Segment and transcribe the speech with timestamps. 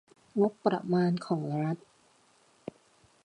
[0.41, 1.77] งบประมาณของรัฐ